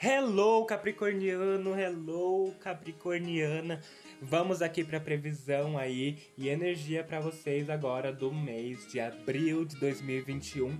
Hello, 0.00 0.64
Capricorniano, 0.64 1.76
hello, 1.76 2.54
Capricorniana. 2.60 3.80
Vamos 4.22 4.62
aqui 4.62 4.84
para 4.84 5.00
previsão 5.00 5.76
aí 5.76 6.18
e 6.38 6.48
energia 6.48 7.02
para 7.02 7.18
vocês 7.18 7.68
agora 7.68 8.12
do 8.12 8.32
mês 8.32 8.86
de 8.86 9.00
abril 9.00 9.64
de 9.64 9.74
2021. 9.80 10.70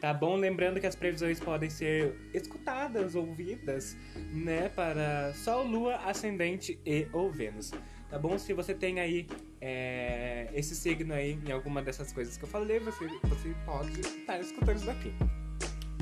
Tá 0.00 0.14
bom? 0.14 0.36
Lembrando 0.36 0.78
que 0.78 0.86
as 0.86 0.94
previsões 0.94 1.40
podem 1.40 1.68
ser 1.68 2.14
escutadas, 2.32 3.16
ouvidas, 3.16 3.96
né, 4.32 4.68
para 4.68 5.34
Sol, 5.34 5.64
Lua, 5.66 5.96
Ascendente 5.96 6.80
e 6.86 7.08
ou 7.12 7.28
Vênus. 7.28 7.72
Tá 8.08 8.20
bom? 8.20 8.38
Se 8.38 8.52
você 8.52 8.72
tem 8.72 9.00
aí 9.00 9.26
é, 9.60 10.48
esse 10.54 10.76
signo 10.76 11.12
aí 11.12 11.36
em 11.44 11.50
alguma 11.50 11.82
dessas 11.82 12.12
coisas 12.12 12.36
que 12.36 12.44
eu 12.44 12.48
falei, 12.48 12.78
você, 12.78 13.04
você 13.24 13.52
pode 13.66 13.98
estar 13.98 14.38
escutando 14.38 14.76
isso 14.76 14.86
daqui. 14.86 15.12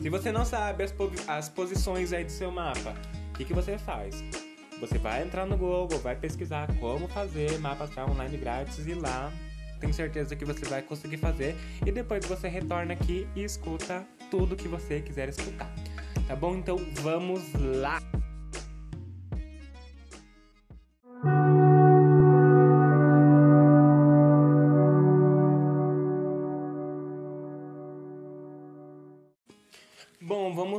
Se 0.00 0.08
você 0.08 0.30
não 0.30 0.44
sabe 0.44 0.84
as, 0.84 0.94
as 1.26 1.48
posições 1.48 2.12
aí 2.12 2.24
do 2.24 2.30
seu 2.30 2.50
mapa, 2.50 2.94
o 3.30 3.32
que, 3.34 3.44
que 3.44 3.52
você 3.52 3.76
faz? 3.76 4.22
Você 4.80 4.96
vai 4.96 5.22
entrar 5.22 5.44
no 5.44 5.56
Google, 5.56 5.98
vai 5.98 6.14
pesquisar 6.14 6.68
como 6.78 7.08
fazer 7.08 7.58
mapa 7.58 7.84
astral 7.84 8.10
online 8.10 8.36
grátis 8.36 8.86
e 8.86 8.94
lá 8.94 9.32
tenho 9.80 9.92
certeza 9.92 10.36
que 10.36 10.44
você 10.44 10.64
vai 10.66 10.82
conseguir 10.82 11.16
fazer 11.16 11.56
e 11.84 11.90
depois 11.90 12.24
você 12.26 12.48
retorna 12.48 12.92
aqui 12.92 13.28
e 13.34 13.42
escuta 13.42 14.06
tudo 14.30 14.56
que 14.56 14.68
você 14.68 15.00
quiser 15.00 15.28
escutar. 15.28 15.70
Tá 16.26 16.36
bom? 16.36 16.54
Então 16.54 16.76
vamos 17.02 17.42
lá! 17.54 18.00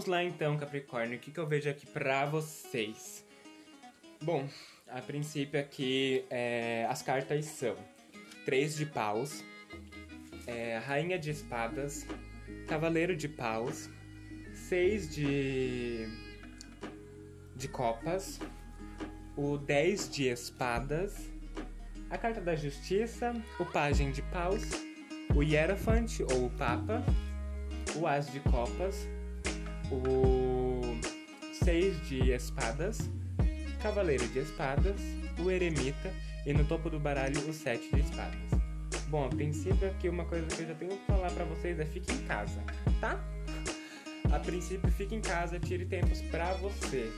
Lá 0.10 0.24
então, 0.24 0.58
Capricórnio. 0.58 1.18
O 1.18 1.20
que, 1.20 1.32
que 1.32 1.40
eu 1.40 1.46
vejo 1.46 1.70
aqui 1.70 1.86
pra 1.86 2.26
vocês? 2.26 3.24
Bom, 4.22 4.50
a 4.88 5.00
princípio 5.02 5.60
aqui 5.60 6.26
é, 6.30 6.86
as 6.90 7.02
cartas 7.02 7.46
são 7.46 7.76
Três 8.44 8.76
de 8.76 8.86
Paus, 8.86 9.44
é, 10.48 10.80
Rainha 10.80 11.20
de 11.20 11.30
Espadas, 11.30 12.08
Cavaleiro 12.68 13.16
de 13.16 13.30
Paus, 13.30 13.90
Seis 14.54 15.14
de, 15.14 16.08
de 17.56 17.68
Copas, 17.68 18.40
o 19.38 19.58
Dez 19.58 20.10
de 20.10 20.28
Espadas, 20.28 21.30
a 22.10 22.18
Carta 22.18 22.42
da 22.42 22.56
Justiça, 22.56 23.34
o 23.60 23.66
Pajem 23.66 24.12
de 24.12 24.24
Paus, 24.24 24.64
o 25.36 25.44
Hierofante 25.44 26.24
ou 26.24 26.48
o 26.48 26.50
Papa, 26.50 27.04
o 27.96 28.08
As 28.08 28.32
de 28.32 28.40
Copas, 28.40 29.08
o 29.92 30.82
Seis 31.54 32.02
de 32.08 32.32
Espadas, 32.32 33.10
Cavaleiro 33.82 34.28
de 34.28 34.40
Espadas, 34.40 35.00
o 35.40 35.50
Eremita 35.50 36.14
e 36.46 36.54
no 36.54 36.64
topo 36.66 36.90
do 36.90 37.00
baralho 37.00 37.40
o 37.48 37.54
Sete 37.54 37.90
de 37.94 38.02
Espadas. 38.02 38.60
Bom, 39.10 39.26
a 39.26 39.30
princípio 39.30 39.90
aqui 39.90 40.08
uma 40.08 40.26
coisa 40.26 40.46
que 40.48 40.62
eu 40.62 40.68
já 40.68 40.76
tenho 40.76 40.92
que 40.92 41.06
falar 41.06 41.32
para 41.32 41.46
vocês 41.46 41.80
é 41.80 41.86
fique 41.86 42.12
em 42.14 42.26
casa, 42.26 42.64
tá? 43.02 43.20
A 44.32 44.38
princípio 44.38 44.92
fique 44.92 45.16
em 45.16 45.22
casa, 45.22 45.60
tire 45.60 45.86
tempos 45.86 46.22
para 46.24 46.54
você. 46.56 47.12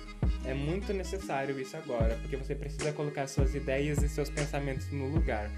É 0.45 0.53
muito 0.53 0.93
necessário 0.93 1.59
isso 1.59 1.75
agora, 1.75 2.15
porque 2.21 2.37
você 2.37 2.55
precisa 2.55 2.93
colocar 2.93 3.27
suas 3.27 3.53
ideias 3.53 4.01
e 4.01 4.07
seus 4.07 4.29
pensamentos 4.29 4.89
no 4.91 5.07
lugar. 5.07 5.51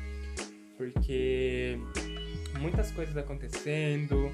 Porque 0.75 1.77
muitas 2.59 2.91
coisas 2.91 3.15
acontecendo, 3.15 4.31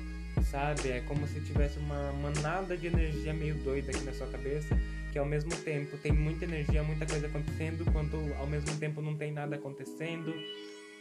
sabe? 0.50 0.90
É 0.90 1.02
como 1.02 1.28
se 1.28 1.40
tivesse 1.42 1.78
uma 1.80 2.12
manada 2.14 2.76
de 2.76 2.88
energia 2.88 3.34
meio 3.34 3.56
doida 3.56 3.92
aqui 3.92 4.04
na 4.04 4.14
sua 4.14 4.28
cabeça, 4.28 4.78
que 5.12 5.20
ao 5.20 5.26
mesmo 5.26 5.52
tempo 5.64 5.98
tem 5.98 6.12
muita 6.12 6.46
energia, 6.46 6.84
muita 6.84 7.06
coisa 7.06 7.28
acontecendo, 7.28 7.90
quanto 7.92 8.18
ao 8.40 8.48
mesmo 8.48 8.76
tempo 8.78 9.02
não 9.02 9.16
tem 9.16 9.32
nada 9.32 9.56
acontecendo, 9.56 10.34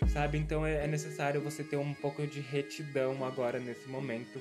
sabe? 0.08 0.38
Então 0.38 0.64
é, 0.64 0.84
é 0.84 0.86
necessário 0.86 1.41
você 1.41 1.62
ter 1.62 1.76
um 1.76 1.94
pouco 1.94 2.26
de 2.26 2.41
retidão 2.41 3.25
agora 3.25 3.59
nesse 3.59 3.88
momento, 3.88 4.41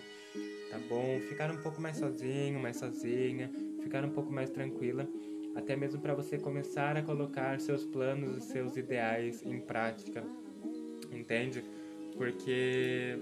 tá 0.69 0.79
bom? 0.89 1.19
Ficar 1.29 1.51
um 1.51 1.57
pouco 1.57 1.81
mais 1.81 1.97
sozinho, 1.97 2.59
mais 2.59 2.77
sozinha, 2.77 3.51
ficar 3.83 4.03
um 4.03 4.11
pouco 4.11 4.31
mais 4.31 4.49
tranquila, 4.49 5.07
até 5.55 5.75
mesmo 5.75 5.99
para 6.01 6.13
você 6.13 6.37
começar 6.37 6.95
a 6.97 7.01
colocar 7.01 7.59
seus 7.59 7.85
planos 7.85 8.37
e 8.37 8.41
seus 8.41 8.77
ideais 8.77 9.41
em 9.43 9.59
prática, 9.59 10.23
entende? 11.11 11.63
Porque 12.15 13.17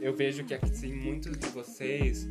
eu 0.00 0.14
vejo 0.14 0.44
que 0.44 0.54
assim, 0.54 0.92
muitos 0.92 1.38
de 1.38 1.48
vocês 1.48 2.28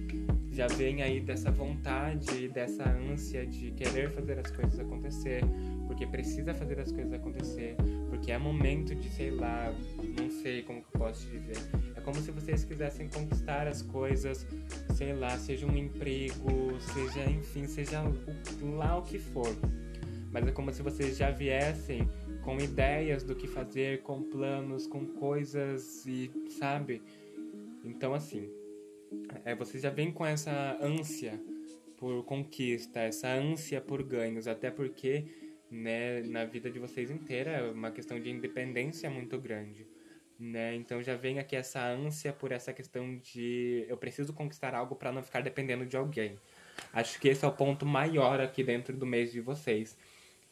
já 0.51 0.67
vêm 0.67 1.01
aí 1.01 1.19
dessa 1.19 1.49
vontade, 1.49 2.47
dessa 2.49 2.87
ânsia 2.87 3.45
de 3.45 3.71
querer 3.71 4.11
fazer 4.11 4.37
as 4.37 4.51
coisas 4.51 4.79
acontecer, 4.79 5.41
porque 5.87 6.05
precisa 6.05 6.53
fazer 6.53 6.79
as 6.79 6.91
coisas 6.91 7.11
acontecer, 7.11 7.75
porque 8.09 8.31
é 8.31 8.37
momento 8.37 8.93
de, 8.93 9.09
sei 9.09 9.31
lá, 9.31 9.73
não 10.19 10.29
sei 10.29 10.61
como 10.61 10.83
que 10.83 10.95
eu 10.95 10.99
posso 10.99 11.27
dizer. 11.27 11.57
É 11.95 12.01
como 12.01 12.21
se 12.21 12.29
vocês 12.29 12.63
quisessem 12.63 13.09
conquistar 13.09 13.67
as 13.67 13.81
coisas, 13.81 14.45
sei 14.93 15.13
lá, 15.13 15.35
seja 15.37 15.65
um 15.65 15.75
emprego, 15.75 16.79
seja, 16.93 17.29
enfim, 17.29 17.65
seja 17.65 18.03
lá 18.61 18.97
o 18.97 19.01
que 19.01 19.17
for. 19.17 19.49
Mas 20.31 20.45
é 20.47 20.51
como 20.51 20.71
se 20.71 20.83
vocês 20.83 21.17
já 21.17 21.31
viessem 21.31 22.07
com 22.43 22.57
ideias 22.59 23.23
do 23.23 23.35
que 23.35 23.47
fazer, 23.47 24.01
com 24.01 24.21
planos, 24.21 24.85
com 24.85 25.05
coisas 25.05 26.05
e, 26.05 26.31
sabe? 26.59 27.01
Então, 27.83 28.13
assim, 28.13 28.49
é, 29.45 29.53
você 29.53 29.79
já 29.79 29.89
vem 29.89 30.11
com 30.11 30.25
essa 30.25 30.77
ânsia 30.81 31.39
por 31.97 32.23
conquista, 32.23 32.99
essa 32.99 33.27
ânsia 33.29 33.81
por 33.81 34.03
ganhos, 34.03 34.47
até 34.47 34.71
porque 34.71 35.25
né, 35.69 36.21
na 36.23 36.45
vida 36.45 36.69
de 36.69 36.79
vocês 36.79 37.09
inteira 37.09 37.51
é 37.51 37.71
uma 37.71 37.91
questão 37.91 38.19
de 38.19 38.29
independência 38.29 39.09
muito 39.09 39.39
grande. 39.39 39.87
Né? 40.39 40.75
Então 40.75 41.01
já 41.01 41.15
vem 41.15 41.39
aqui 41.39 41.55
essa 41.55 41.85
ânsia 41.85 42.33
por 42.33 42.51
essa 42.51 42.73
questão 42.73 43.17
de 43.17 43.85
eu 43.87 43.97
preciso 43.97 44.33
conquistar 44.33 44.73
algo 44.73 44.95
para 44.95 45.11
não 45.11 45.23
ficar 45.23 45.41
dependendo 45.41 45.85
de 45.85 45.95
alguém. 45.95 46.37
Acho 46.91 47.19
que 47.19 47.29
esse 47.29 47.45
é 47.45 47.47
o 47.47 47.51
ponto 47.51 47.85
maior 47.85 48.41
aqui 48.41 48.63
dentro 48.63 48.97
do 48.97 49.05
mês 49.05 49.31
de 49.31 49.39
vocês 49.39 49.97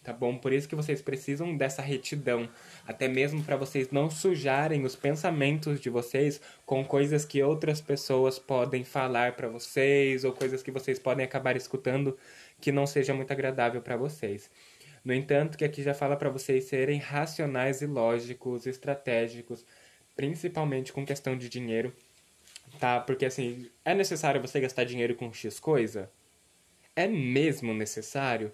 tá 0.03 0.11
bom? 0.11 0.37
Por 0.37 0.51
isso 0.51 0.67
que 0.67 0.75
vocês 0.75 1.01
precisam 1.01 1.55
dessa 1.55 1.81
retidão, 1.81 2.49
até 2.87 3.07
mesmo 3.07 3.43
para 3.43 3.55
vocês 3.55 3.91
não 3.91 4.09
sujarem 4.09 4.83
os 4.83 4.95
pensamentos 4.95 5.79
de 5.79 5.89
vocês 5.89 6.41
com 6.65 6.83
coisas 6.83 7.23
que 7.23 7.41
outras 7.43 7.79
pessoas 7.79 8.39
podem 8.39 8.83
falar 8.83 9.33
para 9.35 9.47
vocês 9.47 10.23
ou 10.23 10.33
coisas 10.33 10.63
que 10.63 10.71
vocês 10.71 10.97
podem 10.97 11.25
acabar 11.25 11.55
escutando 11.55 12.17
que 12.59 12.71
não 12.71 12.87
seja 12.87 13.13
muito 13.13 13.31
agradável 13.31 13.81
para 13.81 13.97
vocês. 13.97 14.49
No 15.03 15.13
entanto, 15.13 15.57
que 15.57 15.65
aqui 15.65 15.81
já 15.81 15.93
fala 15.93 16.15
para 16.15 16.29
vocês 16.29 16.65
serem 16.65 16.99
racionais 16.99 17.81
e 17.81 17.87
lógicos, 17.87 18.67
estratégicos, 18.67 19.65
principalmente 20.15 20.93
com 20.93 21.05
questão 21.05 21.35
de 21.35 21.49
dinheiro, 21.49 21.93
tá? 22.79 22.99
Porque 22.99 23.25
assim, 23.25 23.69
é 23.83 23.95
necessário 23.95 24.41
você 24.41 24.59
gastar 24.59 24.83
dinheiro 24.83 25.15
com 25.15 25.33
X 25.33 25.59
coisa? 25.59 26.09
É 26.95 27.07
mesmo 27.07 27.73
necessário? 27.73 28.53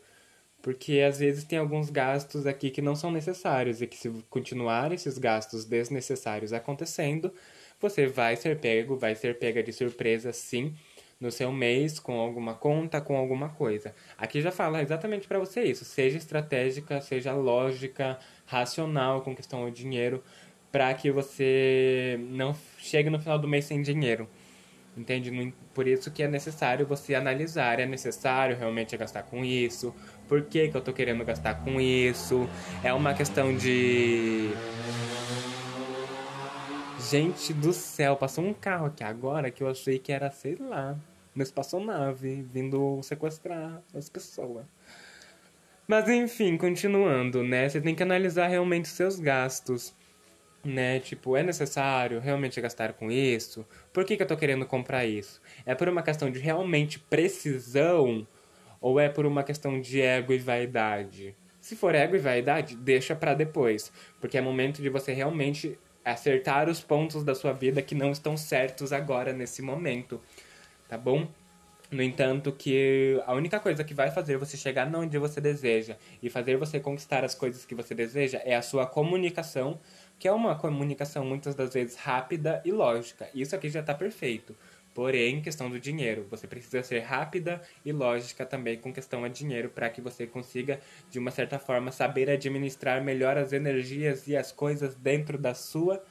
Porque 0.67 1.00
às 1.00 1.19
vezes 1.19 1.45
tem 1.45 1.57
alguns 1.57 1.89
gastos 1.89 2.45
aqui 2.45 2.69
que 2.69 2.81
não 2.81 2.94
são 2.94 3.09
necessários 3.09 3.81
e 3.81 3.88
que 3.88 3.95
se 3.95 4.09
continuar 4.29 4.91
esses 4.91 5.17
gastos 5.17 5.63
desnecessários 5.63 6.51
acontecendo, 6.51 7.33
você 7.79 8.05
vai 8.05 8.35
ser 8.35 8.59
pego, 8.59 8.97
vai 8.97 9.16
ser 9.16 9.39
pega 9.39 9.63
de 9.63 9.72
surpresa 9.72 10.33
sim 10.33 10.75
no 11.22 11.31
seu 11.31 11.53
mês 11.53 12.01
com 12.01 12.19
alguma 12.19 12.53
conta, 12.53 13.00
com 13.00 13.16
alguma 13.16 13.47
coisa. 13.47 13.95
Aqui 14.17 14.41
já 14.41 14.51
fala 14.51 14.81
exatamente 14.81 15.25
para 15.25 15.39
você 15.39 15.63
isso, 15.63 15.85
seja 15.85 16.17
estratégica, 16.17 17.00
seja 17.00 17.31
lógica, 17.31 18.19
racional 18.45 19.22
com 19.22 19.33
questão 19.33 19.63
do 19.63 19.72
dinheiro, 19.72 20.22
para 20.69 20.94
que 20.94 21.09
você 21.09 22.19
não 22.29 22.53
chegue 22.77 23.09
no 23.09 23.22
final 23.22 23.39
do 23.39 23.47
mês 23.47 23.63
sem 23.63 23.81
dinheiro. 23.81 24.27
Entende? 24.97 25.53
Por 25.75 25.88
isso 25.88 26.09
que 26.09 26.23
é 26.23 26.27
necessário 26.27 26.85
você 26.85 27.13
analisar, 27.13 27.79
é 27.79 27.85
necessário 27.85 28.57
realmente 28.57 28.97
gastar 28.97 29.22
com 29.22 29.45
isso, 29.45 29.94
por 30.27 30.44
que, 30.44 30.68
que 30.68 30.77
eu 30.77 30.81
tô 30.81 30.94
querendo 30.94 31.24
gastar 31.24 31.56
com 31.63 31.79
isso, 31.79 32.47
é 32.83 32.94
uma 32.94 33.13
questão 33.13 33.56
de... 33.56 34.50
Gente 37.09 37.53
do 37.53 37.71
céu, 37.71 38.15
passou 38.15 38.44
um 38.44 38.53
carro 38.53 38.88
aqui 38.88 39.03
agora 39.03 39.50
que 39.50 39.63
eu 39.63 39.69
achei 39.69 39.97
que 39.97 40.12
era, 40.12 40.29
sei 40.29 40.57
lá, 40.59 40.97
uma 41.33 41.44
espaçonave 41.44 42.41
vindo 42.51 43.00
sequestrar 43.03 43.81
as 43.95 44.09
pessoas. 44.09 44.65
Mas 45.88 46.09
enfim, 46.09 46.57
continuando, 46.57 47.44
né? 47.44 47.69
Você 47.69 47.79
tem 47.79 47.95
que 47.95 48.03
analisar 48.03 48.47
realmente 48.47 48.89
seus 48.89 49.19
gastos 49.19 49.95
né? 50.68 51.00
Tipo, 51.00 51.35
é 51.38 51.44
necessário 51.44 52.19
realmente 52.19 52.59
gastar 52.59 52.94
com 52.94 53.09
isso? 53.12 53.65
Por 53.94 54.03
que, 54.03 54.18
que 54.18 54.24
eu 54.24 54.27
tô 54.27 54.35
querendo 54.35 54.65
comprar 54.65 55.06
isso? 55.06 55.41
É 55.65 55.74
por 55.74 55.88
uma 55.88 56.03
questão 56.03 56.29
de 56.29 56.39
realmente 56.39 57.00
precisão 57.00 58.27
ou 58.79 59.00
é 59.00 59.09
por 59.09 59.25
uma 59.25 59.44
questão 59.44 59.79
de 59.79 60.01
ego 60.01 60.33
e 60.33 60.38
vaidade? 60.38 61.35
Se 61.59 61.75
for 61.75 61.94
ego 61.95 62.15
e 62.15 62.19
vaidade, 62.19 62.75
deixa 62.75 63.15
para 63.15 63.33
depois, 63.33 63.91
porque 64.21 64.38
é 64.38 64.41
momento 64.41 64.81
de 64.81 64.89
você 64.89 65.13
realmente 65.13 65.77
acertar 66.03 66.69
os 66.69 66.79
pontos 66.79 67.24
da 67.24 67.35
sua 67.35 67.51
vida 67.51 67.81
que 67.81 67.94
não 67.94 68.12
estão 68.12 68.38
certos 68.38 68.94
agora 68.94 69.33
nesse 69.33 69.62
momento, 69.62 70.21
tá 70.88 70.97
bom? 70.97 71.27
No 71.89 72.03
entanto, 72.03 72.51
que 72.51 73.21
a 73.25 73.33
única 73.33 73.62
coisa 73.62 73.81
que 73.81 73.94
vai 73.94 74.12
fazer 74.12 74.38
você 74.38 74.57
chegar 74.57 74.94
onde 74.94 75.18
você 75.18 75.39
deseja 75.39 75.95
e 76.21 76.29
fazer 76.29 76.57
você 76.57 76.81
conquistar 76.81 77.24
as 77.24 77.33
coisas 77.33 77.65
que 77.65 77.74
você 77.74 77.95
deseja 77.95 78.41
é 78.44 78.56
a 78.56 78.62
sua 78.62 78.85
comunicação, 78.85 79.79
que 80.19 80.27
é 80.27 80.31
uma 80.31 80.56
comunicação 80.56 81.25
muitas 81.25 81.56
das 81.56 81.74
vezes 81.74 81.95
rápida 81.95 82.62
e 82.65 82.74
lógica. 82.74 83.29
Isso 83.33 83.56
aqui 83.56 83.69
já 83.69 83.79
está 83.79 83.94
perfeito. 83.94 84.53
Porém, 84.97 85.41
questão 85.41 85.69
do 85.69 85.79
dinheiro, 85.79 86.25
você 86.27 86.47
precisa 86.47 86.81
ser 86.81 87.01
rápida 87.01 87.61
e 87.85 87.91
lógica 87.91 88.44
também 88.44 88.79
com 88.79 88.91
questão 88.91 89.23
a 89.23 89.27
dinheiro 89.27 89.69
para 89.69 89.91
que 89.91 90.01
você 90.01 90.25
consiga, 90.25 90.79
de 91.07 91.19
uma 91.19 91.29
certa 91.29 91.59
forma, 91.59 91.91
saber 91.91 92.31
administrar 92.31 93.03
melhor 93.03 93.38
as 93.38 93.53
energias 93.53 94.27
e 94.27 94.35
as 94.35 94.51
coisas 94.51 94.95
dentro 94.95 95.38
da 95.38 95.53
sua 95.53 96.03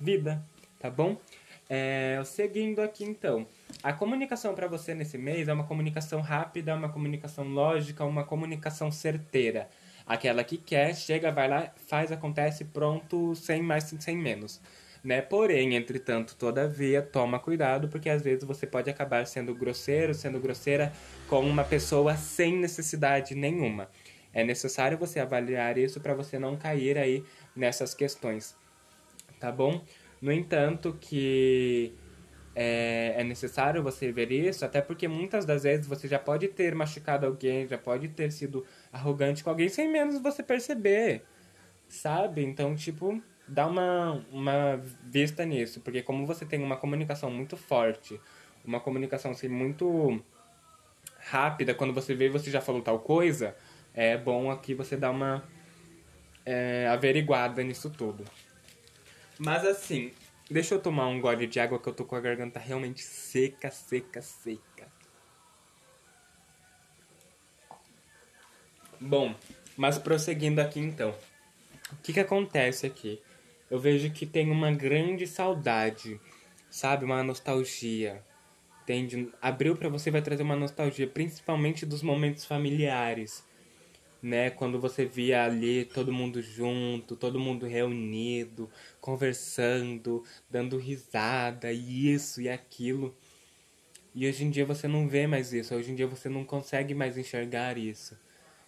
vida, 0.00 0.42
tá 0.78 0.88
bom? 0.88 1.20
É, 1.68 2.18
seguindo 2.24 2.80
aqui 2.80 3.04
então, 3.04 3.46
a 3.82 3.92
comunicação 3.92 4.54
para 4.54 4.66
você 4.66 4.94
nesse 4.94 5.18
mês 5.18 5.46
é 5.46 5.52
uma 5.52 5.64
comunicação 5.64 6.22
rápida, 6.22 6.74
uma 6.74 6.88
comunicação 6.88 7.46
lógica, 7.46 8.06
uma 8.06 8.24
comunicação 8.24 8.90
certeira. 8.90 9.68
Aquela 10.06 10.42
que 10.42 10.56
quer, 10.56 10.96
chega, 10.96 11.30
vai 11.30 11.46
lá, 11.46 11.74
faz, 11.88 12.10
acontece, 12.10 12.64
pronto, 12.64 13.34
sem 13.34 13.62
mais, 13.62 13.94
sem 13.98 14.16
menos. 14.16 14.62
Né? 15.02 15.22
Porém, 15.22 15.76
entretanto, 15.76 16.36
todavia, 16.36 17.00
toma 17.00 17.38
cuidado, 17.38 17.88
porque 17.88 18.10
às 18.10 18.22
vezes 18.22 18.44
você 18.44 18.66
pode 18.66 18.90
acabar 18.90 19.26
sendo 19.26 19.54
grosseiro, 19.54 20.12
sendo 20.12 20.38
grosseira 20.38 20.92
com 21.26 21.40
uma 21.40 21.64
pessoa 21.64 22.16
sem 22.16 22.56
necessidade 22.56 23.34
nenhuma. 23.34 23.88
É 24.32 24.44
necessário 24.44 24.98
você 24.98 25.18
avaliar 25.18 25.78
isso 25.78 26.00
para 26.00 26.14
você 26.14 26.38
não 26.38 26.56
cair 26.56 26.98
aí 26.98 27.24
nessas 27.56 27.94
questões, 27.94 28.56
tá 29.40 29.50
bom? 29.50 29.82
No 30.20 30.30
entanto, 30.30 30.96
que 31.00 31.94
é, 32.54 33.14
é, 33.16 33.24
necessário 33.24 33.82
você 33.82 34.12
ver 34.12 34.30
isso, 34.30 34.64
até 34.64 34.80
porque 34.80 35.08
muitas 35.08 35.44
das 35.44 35.62
vezes 35.62 35.86
você 35.86 36.06
já 36.06 36.18
pode 36.18 36.48
ter 36.48 36.74
machucado 36.74 37.26
alguém, 37.26 37.66
já 37.66 37.78
pode 37.78 38.08
ter 38.08 38.30
sido 38.30 38.64
arrogante 38.92 39.42
com 39.42 39.50
alguém 39.50 39.68
sem 39.68 39.90
menos 39.90 40.20
você 40.20 40.42
perceber, 40.42 41.22
sabe? 41.88 42.44
Então, 42.44 42.74
tipo, 42.74 43.20
dá 43.50 43.66
uma, 43.66 44.24
uma 44.30 44.76
vista 45.02 45.44
nisso, 45.44 45.80
porque 45.80 46.02
como 46.02 46.24
você 46.24 46.46
tem 46.46 46.62
uma 46.62 46.76
comunicação 46.76 47.30
muito 47.30 47.56
forte, 47.56 48.20
uma 48.64 48.78
comunicação 48.78 49.32
assim, 49.32 49.48
muito 49.48 50.22
rápida, 51.18 51.74
quando 51.74 51.92
você 51.92 52.14
vê 52.14 52.28
você 52.28 52.50
já 52.50 52.60
falou 52.60 52.80
tal 52.80 53.00
coisa, 53.00 53.56
é 53.92 54.16
bom 54.16 54.50
aqui 54.50 54.72
você 54.72 54.96
dar 54.96 55.10
uma 55.10 55.42
é, 56.46 56.86
averiguada 56.88 57.62
nisso 57.64 57.90
tudo. 57.90 58.24
Mas 59.36 59.66
assim, 59.66 60.12
deixa 60.48 60.74
eu 60.76 60.80
tomar 60.80 61.08
um 61.08 61.20
gole 61.20 61.46
de 61.46 61.58
água 61.58 61.78
que 61.78 61.88
eu 61.88 61.94
tô 61.94 62.04
com 62.04 62.14
a 62.14 62.20
garganta 62.20 62.60
realmente 62.60 63.02
seca, 63.02 63.70
seca, 63.70 64.22
seca. 64.22 64.86
Bom, 69.00 69.34
mas 69.76 69.98
prosseguindo 69.98 70.60
aqui 70.60 70.78
então. 70.78 71.12
O 71.92 71.96
que 71.96 72.12
que 72.12 72.20
acontece 72.20 72.86
aqui? 72.86 73.20
Eu 73.70 73.78
vejo 73.78 74.10
que 74.10 74.26
tem 74.26 74.50
uma 74.50 74.72
grande 74.72 75.26
saudade, 75.26 76.20
sabe? 76.68 77.04
Uma 77.04 77.22
nostalgia. 77.22 78.24
Entende? 78.82 79.30
Abril 79.40 79.76
para 79.76 79.88
você 79.88 80.10
vai 80.10 80.20
trazer 80.20 80.42
uma 80.42 80.56
nostalgia, 80.56 81.06
principalmente 81.06 81.86
dos 81.86 82.02
momentos 82.02 82.44
familiares 82.44 83.44
né? 84.22 84.50
Quando 84.50 84.78
você 84.80 85.04
via 85.04 85.44
ali 85.44 85.84
todo 85.84 86.12
mundo 86.12 86.42
junto, 86.42 87.16
todo 87.16 87.40
mundo 87.40 87.66
reunido, 87.66 88.70
conversando, 89.00 90.24
dando 90.48 90.76
risada, 90.76 91.72
isso 91.72 92.40
e 92.40 92.48
aquilo. 92.48 93.16
E 94.14 94.26
hoje 94.28 94.44
em 94.44 94.50
dia 94.50 94.66
você 94.66 94.88
não 94.88 95.08
vê 95.08 95.26
mais 95.26 95.52
isso, 95.52 95.74
hoje 95.74 95.92
em 95.92 95.94
dia 95.94 96.06
você 96.06 96.28
não 96.28 96.44
consegue 96.44 96.94
mais 96.94 97.16
enxergar 97.16 97.78
isso. 97.78 98.18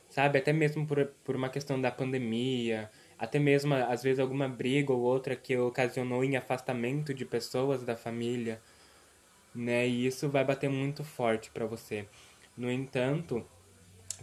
Sabe? 0.09 0.39
Até 0.39 0.53
mesmo 0.53 0.87
por, 0.87 1.07
por 1.25 1.37
uma 1.37 1.49
questão 1.49 1.81
da 1.81 1.91
pandemia, 1.91 2.91
até 3.23 3.39
mesmo 3.39 3.73
às 3.73 4.03
vezes 4.03 4.19
alguma 4.19 4.49
briga 4.49 4.93
ou 4.93 5.01
outra 5.01 5.37
que 5.37 5.57
ocasionou 5.57 6.25
em 6.25 6.37
afastamento 6.37 7.15
de 7.15 7.25
pessoas 7.25 7.85
da 7.85 7.95
família, 7.95 8.61
né? 9.55 9.87
E 9.87 10.09
isso 10.09 10.29
vai 10.29 10.45
bater 10.45 10.69
muito 10.69 11.05
forte 11.05 11.49
para 11.49 11.65
você. 11.65 12.05
No 12.57 12.69
entanto, 12.69 13.47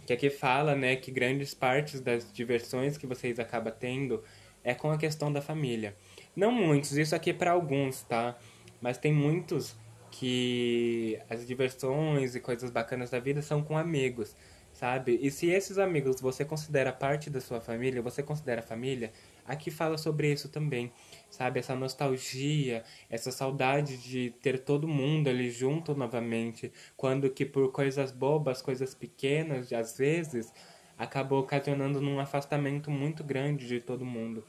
que 0.06 0.12
aqui 0.12 0.28
fala, 0.28 0.74
né, 0.74 0.96
que 0.96 1.10
grandes 1.10 1.54
partes 1.54 2.02
das 2.02 2.30
diversões 2.30 2.98
que 2.98 3.06
vocês 3.06 3.38
acabam 3.40 3.72
tendo 3.72 4.22
é 4.62 4.74
com 4.74 4.90
a 4.90 4.98
questão 4.98 5.32
da 5.32 5.40
família. 5.40 5.96
Não 6.36 6.52
muitos, 6.52 6.92
isso 6.98 7.16
aqui 7.16 7.30
é 7.30 7.32
para 7.32 7.52
alguns, 7.52 8.02
tá? 8.02 8.36
Mas 8.82 8.98
tem 8.98 9.14
muitos 9.14 9.74
que 10.10 11.18
as 11.30 11.46
diversões 11.46 12.34
e 12.34 12.40
coisas 12.40 12.70
bacanas 12.70 13.08
da 13.08 13.18
vida 13.18 13.40
são 13.40 13.62
com 13.62 13.78
amigos, 13.78 14.36
sabe? 14.80 15.18
E 15.20 15.30
se 15.30 15.50
esses 15.50 15.76
amigos 15.76 16.20
você 16.22 16.42
considera 16.42 16.90
parte 16.90 17.28
da 17.28 17.38
sua 17.38 17.60
família, 17.60 18.00
você 18.00 18.22
considera 18.22 18.62
família, 18.62 19.12
aqui 19.46 19.70
fala 19.70 19.98
sobre 19.98 20.32
isso 20.32 20.48
também 20.48 20.90
sabe? 21.30 21.60
Essa 21.60 21.74
nostalgia, 21.74 22.82
essa 23.08 23.30
saudade 23.30 23.96
de 23.96 24.30
ter 24.42 24.58
todo 24.58 24.88
mundo 24.88 25.28
ali 25.28 25.50
junto 25.50 25.94
novamente, 25.94 26.72
quando 26.96 27.30
que 27.30 27.46
por 27.46 27.70
coisas 27.70 28.10
bobas, 28.10 28.60
coisas 28.60 28.94
pequenas, 28.94 29.72
às 29.72 29.96
vezes, 29.96 30.52
acabou 30.98 31.40
ocasionando 31.40 32.00
num 32.00 32.18
afastamento 32.18 32.90
muito 32.90 33.24
grande 33.24 33.66
de 33.66 33.80
todo 33.80 34.04
mundo, 34.04 34.44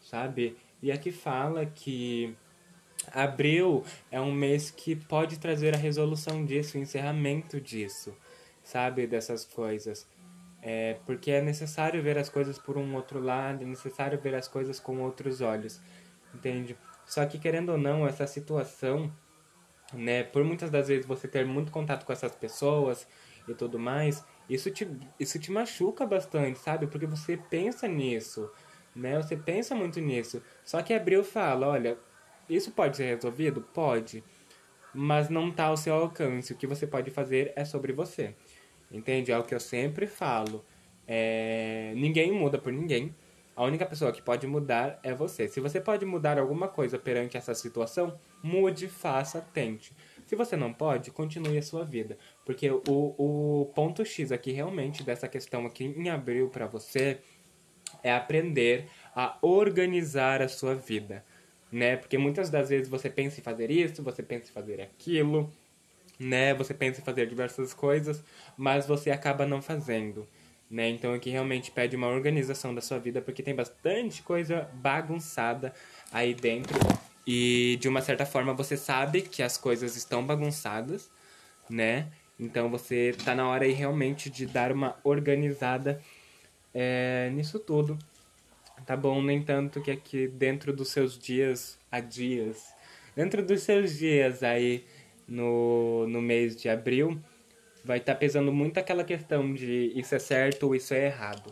sabe? 0.00 0.56
E 0.82 0.90
aqui 0.92 1.10
fala 1.12 1.64
que 1.64 2.34
abril 3.12 3.84
é 4.10 4.20
um 4.20 4.32
mês 4.32 4.70
que 4.70 4.96
pode 4.96 5.38
trazer 5.38 5.74
a 5.74 5.78
resolução 5.78 6.44
disso, 6.44 6.76
o 6.76 6.80
encerramento 6.80 7.60
disso, 7.60 8.14
sabe? 8.66 9.06
Dessas 9.06 9.44
coisas. 9.44 10.06
É, 10.60 10.98
porque 11.06 11.30
é 11.30 11.40
necessário 11.40 12.02
ver 12.02 12.18
as 12.18 12.28
coisas 12.28 12.58
por 12.58 12.76
um 12.76 12.94
outro 12.94 13.20
lado, 13.20 13.62
é 13.62 13.66
necessário 13.66 14.20
ver 14.20 14.34
as 14.34 14.48
coisas 14.48 14.80
com 14.80 15.00
outros 15.00 15.40
olhos 15.40 15.80
entende? 16.36 16.76
Só 17.04 17.24
que 17.26 17.38
querendo 17.38 17.70
ou 17.70 17.78
não, 17.78 18.06
essa 18.06 18.26
situação, 18.26 19.12
né, 19.92 20.22
por 20.22 20.44
muitas 20.44 20.70
das 20.70 20.88
vezes 20.88 21.06
você 21.06 21.26
ter 21.26 21.44
muito 21.44 21.72
contato 21.72 22.04
com 22.04 22.12
essas 22.12 22.34
pessoas 22.34 23.06
e 23.48 23.54
tudo 23.54 23.78
mais, 23.78 24.24
isso 24.48 24.70
te, 24.70 24.88
isso 25.18 25.38
te 25.38 25.50
machuca 25.50 26.06
bastante, 26.06 26.58
sabe? 26.58 26.86
Porque 26.86 27.06
você 27.06 27.36
pensa 27.36 27.88
nisso, 27.88 28.50
né? 28.94 29.16
Você 29.16 29.36
pensa 29.36 29.74
muito 29.74 30.00
nisso. 30.00 30.42
Só 30.64 30.82
que 30.82 30.92
Abril 30.92 31.22
fala, 31.24 31.68
olha, 31.68 31.98
isso 32.48 32.70
pode 32.72 32.96
ser 32.96 33.14
resolvido? 33.14 33.60
Pode. 33.60 34.22
Mas 34.92 35.28
não 35.28 35.48
está 35.50 35.64
ao 35.66 35.76
seu 35.76 35.94
alcance. 35.94 36.52
O 36.52 36.56
que 36.56 36.66
você 36.66 36.86
pode 36.86 37.10
fazer 37.10 37.52
é 37.54 37.64
sobre 37.64 37.92
você. 37.92 38.34
Entende? 38.90 39.32
É 39.32 39.38
o 39.38 39.42
que 39.42 39.54
eu 39.54 39.60
sempre 39.60 40.06
falo. 40.06 40.64
É... 41.06 41.92
Ninguém 41.96 42.32
muda 42.32 42.58
por 42.58 42.72
ninguém. 42.72 43.14
A 43.56 43.64
única 43.64 43.86
pessoa 43.86 44.12
que 44.12 44.20
pode 44.20 44.46
mudar 44.46 45.00
é 45.02 45.14
você. 45.14 45.48
Se 45.48 45.60
você 45.60 45.80
pode 45.80 46.04
mudar 46.04 46.38
alguma 46.38 46.68
coisa 46.68 46.98
perante 46.98 47.38
essa 47.38 47.54
situação, 47.54 48.18
mude, 48.42 48.86
faça, 48.86 49.40
tente. 49.54 49.94
Se 50.26 50.36
você 50.36 50.56
não 50.56 50.72
pode, 50.74 51.10
continue 51.10 51.56
a 51.56 51.62
sua 51.62 51.82
vida. 51.82 52.18
Porque 52.44 52.70
o, 52.70 52.82
o 52.86 53.72
ponto 53.74 54.04
X 54.04 54.30
aqui 54.30 54.52
realmente 54.52 55.02
dessa 55.02 55.26
questão 55.26 55.64
aqui 55.64 55.84
em 55.84 56.10
abril 56.10 56.50
para 56.50 56.66
você 56.66 57.18
é 58.02 58.12
aprender 58.12 58.88
a 59.14 59.38
organizar 59.40 60.42
a 60.42 60.48
sua 60.48 60.74
vida. 60.74 61.24
Né? 61.72 61.96
Porque 61.96 62.18
muitas 62.18 62.50
das 62.50 62.68
vezes 62.68 62.88
você 62.88 63.08
pensa 63.08 63.40
em 63.40 63.42
fazer 63.42 63.70
isso, 63.70 64.02
você 64.02 64.22
pensa 64.22 64.50
em 64.50 64.52
fazer 64.52 64.82
aquilo, 64.82 65.50
né? 66.18 66.54
Você 66.54 66.74
pensa 66.74 67.00
em 67.00 67.04
fazer 67.04 67.26
diversas 67.26 67.74
coisas, 67.74 68.22
mas 68.56 68.86
você 68.86 69.10
acaba 69.10 69.46
não 69.46 69.60
fazendo 69.62 70.26
né? 70.70 70.88
Então 70.88 71.14
aqui 71.14 71.30
realmente 71.30 71.70
pede 71.70 71.96
uma 71.96 72.08
organização 72.08 72.74
da 72.74 72.80
sua 72.80 72.98
vida 72.98 73.20
porque 73.22 73.42
tem 73.42 73.54
bastante 73.54 74.22
coisa 74.22 74.68
bagunçada 74.74 75.72
aí 76.12 76.34
dentro 76.34 76.78
e 77.26 77.76
de 77.80 77.88
uma 77.88 78.00
certa 78.00 78.26
forma 78.26 78.52
você 78.52 78.76
sabe 78.76 79.22
que 79.22 79.42
as 79.42 79.56
coisas 79.56 79.96
estão 79.96 80.24
bagunçadas, 80.24 81.10
né? 81.68 82.08
Então 82.38 82.68
você 82.68 83.14
tá 83.24 83.34
na 83.34 83.48
hora 83.48 83.64
aí 83.64 83.72
realmente 83.72 84.28
de 84.28 84.46
dar 84.46 84.72
uma 84.72 84.96
organizada 85.02 86.00
é, 86.74 87.30
nisso 87.32 87.58
tudo. 87.58 87.98
Tá 88.84 88.96
bom? 88.96 89.22
No 89.22 89.30
entanto 89.30 89.80
que 89.80 89.90
aqui 89.90 90.28
dentro 90.28 90.72
dos 90.72 90.88
seus 90.88 91.18
dias 91.18 91.78
a 91.90 91.98
dias, 91.98 92.66
dentro 93.16 93.44
dos 93.44 93.62
seus 93.62 93.96
dias 93.96 94.42
aí 94.42 94.84
no, 95.26 96.06
no 96.08 96.22
mês 96.22 96.56
de 96.56 96.68
abril, 96.68 97.20
vai 97.84 97.98
estar 97.98 98.14
tá 98.14 98.18
pesando 98.18 98.52
muito 98.52 98.78
aquela 98.78 99.04
questão 99.04 99.54
de 99.54 99.92
isso 99.94 100.14
é 100.14 100.18
certo 100.18 100.66
ou 100.66 100.74
isso 100.74 100.92
é 100.94 101.06
errado, 101.06 101.50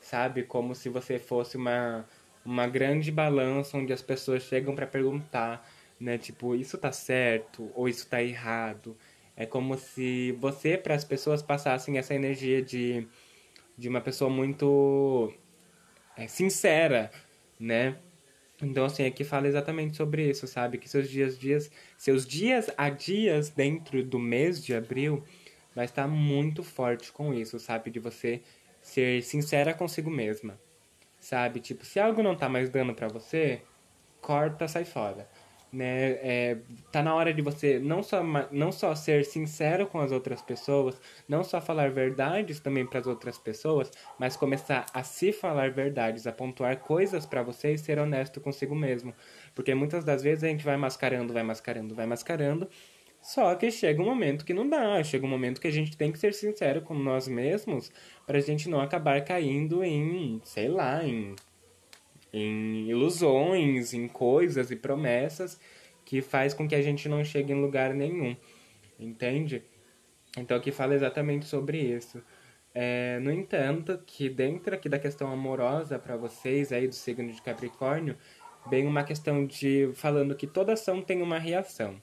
sabe? 0.00 0.42
Como 0.42 0.74
se 0.74 0.88
você 0.88 1.18
fosse 1.18 1.56
uma, 1.56 2.06
uma 2.44 2.66
grande 2.66 3.10
balança 3.10 3.76
onde 3.76 3.92
as 3.92 4.02
pessoas 4.02 4.42
chegam 4.42 4.74
para 4.74 4.86
perguntar, 4.86 5.68
né? 5.98 6.18
Tipo, 6.18 6.54
isso 6.54 6.76
tá 6.78 6.92
certo 6.92 7.70
ou 7.74 7.88
isso 7.88 8.08
tá 8.08 8.22
errado. 8.22 8.96
É 9.36 9.44
como 9.44 9.76
se 9.76 10.32
você, 10.40 10.78
para 10.78 10.94
as 10.94 11.04
pessoas, 11.04 11.42
passassem 11.42 11.98
essa 11.98 12.14
energia 12.14 12.62
de, 12.62 13.06
de 13.76 13.88
uma 13.88 14.00
pessoa 14.00 14.30
muito 14.30 15.32
é, 16.16 16.26
sincera, 16.26 17.10
né? 17.60 17.96
Então, 18.62 18.84
assim, 18.86 19.04
aqui 19.04 19.22
fala 19.22 19.46
exatamente 19.46 19.96
sobre 19.96 20.28
isso, 20.30 20.46
sabe? 20.46 20.78
Que 20.78 20.88
seus 20.88 21.08
dias, 21.08 21.38
dias, 21.38 21.70
seus 21.98 22.26
dias 22.26 22.70
a 22.76 22.88
dias 22.88 23.50
dentro 23.50 24.02
do 24.02 24.18
mês 24.18 24.64
de 24.64 24.74
abril 24.74 25.22
vai 25.74 25.84
estar 25.84 26.08
muito 26.08 26.62
forte 26.62 27.12
com 27.12 27.34
isso, 27.34 27.58
sabe? 27.58 27.90
De 27.90 28.00
você 28.00 28.42
ser 28.80 29.22
sincera 29.22 29.74
consigo 29.74 30.10
mesma, 30.10 30.58
sabe? 31.20 31.60
Tipo, 31.60 31.84
se 31.84 32.00
algo 32.00 32.22
não 32.22 32.34
tá 32.34 32.48
mais 32.48 32.70
dando 32.70 32.94
pra 32.94 33.08
você, 33.08 33.60
corta, 34.22 34.66
sai 34.66 34.84
fora 34.84 35.28
né? 35.76 36.12
É, 36.22 36.56
tá 36.90 37.02
na 37.02 37.14
hora 37.14 37.32
de 37.32 37.42
você 37.42 37.78
não 37.78 38.02
só, 38.02 38.22
não 38.50 38.72
só 38.72 38.94
ser 38.94 39.24
sincero 39.24 39.86
com 39.86 40.00
as 40.00 40.10
outras 40.10 40.40
pessoas, 40.40 41.00
não 41.28 41.44
só 41.44 41.60
falar 41.60 41.90
verdades 41.90 42.58
também 42.58 42.86
para 42.86 43.00
as 43.00 43.06
outras 43.06 43.38
pessoas, 43.38 43.92
mas 44.18 44.36
começar 44.36 44.86
a 44.92 45.02
se 45.02 45.32
falar 45.32 45.70
verdades, 45.70 46.26
a 46.26 46.32
pontuar 46.32 46.78
coisas 46.78 47.26
para 47.26 47.42
você 47.42 47.72
e 47.72 47.78
ser 47.78 47.98
honesto 47.98 48.40
consigo 48.40 48.74
mesmo. 48.74 49.14
Porque 49.54 49.74
muitas 49.74 50.04
das 50.04 50.22
vezes 50.22 50.44
a 50.44 50.48
gente 50.48 50.64
vai 50.64 50.76
mascarando, 50.76 51.32
vai 51.32 51.42
mascarando, 51.42 51.94
vai 51.94 52.06
mascarando, 52.06 52.68
só 53.20 53.54
que 53.54 53.70
chega 53.70 54.00
um 54.00 54.06
momento 54.06 54.44
que 54.44 54.54
não 54.54 54.68
dá, 54.68 55.02
chega 55.02 55.26
um 55.26 55.28
momento 55.28 55.60
que 55.60 55.66
a 55.66 55.72
gente 55.72 55.96
tem 55.96 56.12
que 56.12 56.18
ser 56.18 56.32
sincero 56.32 56.80
com 56.80 56.94
nós 56.94 57.28
mesmos 57.28 57.90
para 58.26 58.38
a 58.38 58.40
gente 58.40 58.68
não 58.68 58.80
acabar 58.80 59.22
caindo 59.24 59.82
em, 59.84 60.40
sei 60.44 60.68
lá, 60.68 61.04
em 61.04 61.34
em 62.36 62.88
ilusões, 62.88 63.94
em 63.94 64.06
coisas 64.06 64.70
e 64.70 64.76
promessas 64.76 65.58
que 66.04 66.20
faz 66.20 66.52
com 66.52 66.68
que 66.68 66.74
a 66.74 66.82
gente 66.82 67.08
não 67.08 67.24
chegue 67.24 67.52
em 67.52 67.60
lugar 67.60 67.94
nenhum, 67.94 68.36
entende? 69.00 69.62
Então 70.36 70.56
aqui 70.56 70.70
fala 70.70 70.94
exatamente 70.94 71.46
sobre 71.46 71.78
isso. 71.78 72.22
É, 72.74 73.18
no 73.20 73.32
entanto, 73.32 73.98
que 74.06 74.28
dentro 74.28 74.74
aqui 74.74 74.86
da 74.86 74.98
questão 74.98 75.32
amorosa 75.32 75.98
para 75.98 76.14
vocês 76.16 76.72
aí 76.72 76.86
do 76.86 76.94
signo 76.94 77.32
de 77.32 77.40
Capricórnio, 77.40 78.16
vem 78.68 78.86
uma 78.86 79.02
questão 79.02 79.46
de 79.46 79.90
falando 79.94 80.36
que 80.36 80.46
toda 80.46 80.74
ação 80.74 81.00
tem 81.00 81.22
uma 81.22 81.38
reação, 81.38 82.00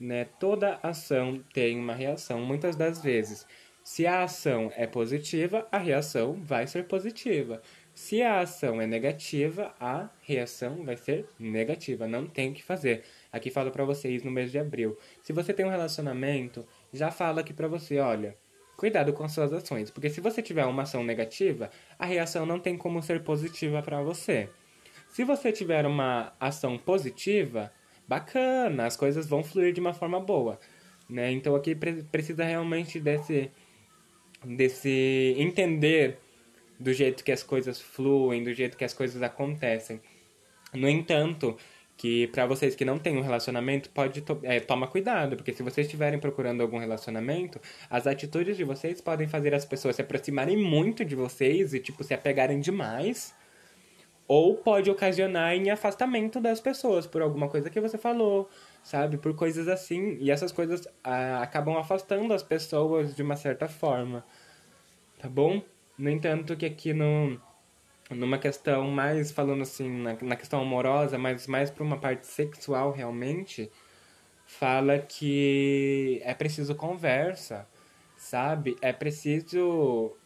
né? 0.00 0.24
Toda 0.40 0.80
ação 0.82 1.44
tem 1.52 1.78
uma 1.78 1.94
reação, 1.94 2.40
muitas 2.40 2.74
das 2.74 3.02
vezes. 3.02 3.46
Se 3.84 4.06
a 4.06 4.22
ação 4.22 4.72
é 4.76 4.86
positiva, 4.86 5.68
a 5.70 5.76
reação 5.76 6.40
vai 6.42 6.66
ser 6.66 6.84
positiva. 6.84 7.60
Se 7.94 8.22
a 8.22 8.40
ação 8.40 8.80
é 8.80 8.86
negativa, 8.86 9.74
a 9.78 10.08
reação 10.22 10.82
vai 10.84 10.96
ser 10.96 11.26
negativa. 11.38 12.08
Não 12.08 12.26
tem 12.26 12.52
que 12.52 12.62
fazer. 12.62 13.04
Aqui 13.30 13.50
falo 13.50 13.70
para 13.70 13.84
vocês 13.84 14.22
no 14.22 14.30
mês 14.30 14.50
de 14.50 14.58
abril. 14.58 14.98
Se 15.22 15.32
você 15.32 15.52
tem 15.52 15.66
um 15.66 15.70
relacionamento, 15.70 16.66
já 16.92 17.10
fala 17.10 17.42
aqui 17.42 17.52
para 17.52 17.68
você, 17.68 17.98
olha, 17.98 18.36
cuidado 18.76 19.12
com 19.12 19.28
suas 19.28 19.52
ações, 19.52 19.90
porque 19.90 20.08
se 20.08 20.20
você 20.20 20.40
tiver 20.40 20.64
uma 20.64 20.82
ação 20.82 21.04
negativa, 21.04 21.70
a 21.98 22.06
reação 22.06 22.46
não 22.46 22.58
tem 22.58 22.78
como 22.78 23.02
ser 23.02 23.22
positiva 23.22 23.82
para 23.82 24.02
você. 24.02 24.48
Se 25.10 25.22
você 25.24 25.52
tiver 25.52 25.84
uma 25.84 26.32
ação 26.40 26.78
positiva, 26.78 27.70
bacana, 28.08 28.86
as 28.86 28.96
coisas 28.96 29.26
vão 29.28 29.44
fluir 29.44 29.74
de 29.74 29.80
uma 29.80 29.92
forma 29.92 30.18
boa, 30.18 30.58
né? 31.08 31.30
Então 31.30 31.54
aqui 31.54 31.74
precisa 31.74 32.44
realmente 32.44 32.98
desse 32.98 33.50
desse 34.44 35.34
entender 35.38 36.18
do 36.82 36.92
jeito 36.92 37.22
que 37.24 37.32
as 37.32 37.42
coisas 37.42 37.80
fluem, 37.80 38.42
do 38.42 38.52
jeito 38.52 38.76
que 38.76 38.84
as 38.84 38.92
coisas 38.92 39.22
acontecem. 39.22 40.00
No 40.74 40.88
entanto, 40.88 41.56
que 41.96 42.26
para 42.28 42.46
vocês 42.46 42.74
que 42.74 42.84
não 42.84 42.98
têm 42.98 43.16
um 43.16 43.20
relacionamento, 43.20 43.90
pode 43.90 44.22
to 44.22 44.38
é, 44.42 44.58
toma 44.58 44.88
cuidado, 44.88 45.36
porque 45.36 45.52
se 45.52 45.62
vocês 45.62 45.86
estiverem 45.86 46.18
procurando 46.18 46.60
algum 46.60 46.78
relacionamento, 46.78 47.60
as 47.88 48.06
atitudes 48.06 48.56
de 48.56 48.64
vocês 48.64 49.00
podem 49.00 49.28
fazer 49.28 49.54
as 49.54 49.64
pessoas 49.64 49.96
se 49.96 50.02
aproximarem 50.02 50.56
muito 50.56 51.04
de 51.04 51.14
vocês 51.14 51.74
e 51.74 51.80
tipo 51.80 52.02
se 52.02 52.14
apegarem 52.14 52.58
demais, 52.60 53.34
ou 54.26 54.56
pode 54.56 54.90
ocasionar 54.90 55.54
em 55.54 55.70
afastamento 55.70 56.40
das 56.40 56.60
pessoas 56.60 57.06
por 57.06 57.22
alguma 57.22 57.48
coisa 57.48 57.70
que 57.70 57.80
você 57.80 57.98
falou, 57.98 58.48
sabe, 58.82 59.18
por 59.18 59.34
coisas 59.36 59.68
assim, 59.68 60.16
e 60.20 60.30
essas 60.30 60.50
coisas 60.50 60.88
ah, 61.04 61.42
acabam 61.42 61.76
afastando 61.76 62.32
as 62.34 62.42
pessoas 62.42 63.14
de 63.14 63.22
uma 63.22 63.36
certa 63.36 63.68
forma. 63.68 64.24
Tá 65.18 65.28
bom? 65.28 65.62
No 65.98 66.10
entanto, 66.10 66.56
que 66.56 66.66
aqui 66.66 66.92
no, 66.92 67.40
numa 68.10 68.38
questão 68.38 68.90
mais, 68.90 69.30
falando 69.30 69.62
assim, 69.62 69.88
na, 69.88 70.16
na 70.22 70.36
questão 70.36 70.60
amorosa, 70.60 71.18
mas 71.18 71.46
mais 71.46 71.70
para 71.70 71.82
uma 71.84 71.98
parte 71.98 72.26
sexual 72.26 72.92
realmente, 72.92 73.70
fala 74.46 74.98
que 74.98 76.20
é 76.24 76.34
preciso 76.34 76.74
conversa, 76.74 77.66
sabe? 78.16 78.76
É 78.80 78.92
preciso 78.92 80.16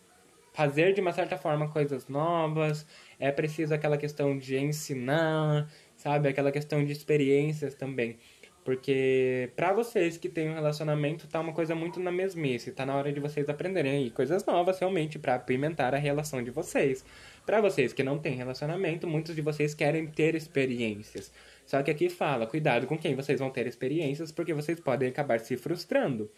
fazer 0.52 0.94
de 0.94 1.00
uma 1.00 1.12
certa 1.12 1.36
forma 1.36 1.68
coisas 1.68 2.08
novas, 2.08 2.86
é 3.18 3.30
preciso 3.30 3.74
aquela 3.74 3.98
questão 3.98 4.38
de 4.38 4.56
ensinar, 4.56 5.70
sabe? 5.96 6.28
Aquela 6.28 6.50
questão 6.50 6.84
de 6.84 6.92
experiências 6.92 7.74
também. 7.74 8.18
Porque 8.66 9.48
para 9.54 9.72
vocês 9.72 10.16
que 10.16 10.28
têm 10.28 10.50
um 10.50 10.54
relacionamento, 10.54 11.28
tá 11.28 11.38
uma 11.38 11.52
coisa 11.52 11.72
muito 11.72 12.00
na 12.00 12.10
mesmice. 12.10 12.72
Tá 12.72 12.84
na 12.84 12.96
hora 12.96 13.12
de 13.12 13.20
vocês 13.20 13.48
aprenderem 13.48 13.92
aí 13.92 14.10
coisas 14.10 14.44
novas 14.44 14.80
realmente 14.80 15.20
para 15.20 15.36
apimentar 15.36 15.94
a 15.94 15.98
relação 15.98 16.42
de 16.42 16.50
vocês. 16.50 17.04
Para 17.46 17.60
vocês 17.60 17.92
que 17.92 18.02
não 18.02 18.18
têm 18.18 18.34
relacionamento, 18.34 19.06
muitos 19.06 19.36
de 19.36 19.40
vocês 19.40 19.72
querem 19.72 20.08
ter 20.08 20.34
experiências. 20.34 21.30
Só 21.64 21.80
que 21.80 21.92
aqui 21.92 22.08
fala, 22.10 22.44
cuidado 22.44 22.88
com 22.88 22.98
quem 22.98 23.14
vocês 23.14 23.38
vão 23.38 23.50
ter 23.50 23.68
experiências, 23.68 24.32
porque 24.32 24.52
vocês 24.52 24.80
podem 24.80 25.10
acabar 25.10 25.38
se 25.38 25.56
frustrando. 25.56 26.28